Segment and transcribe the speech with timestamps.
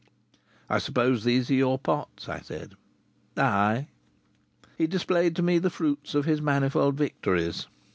[0.67, 2.73] "I suppose these are your pots?" I said.
[3.37, 3.89] "Ay!"
[4.75, 7.67] He displayed to me the fruits of his manifold victories.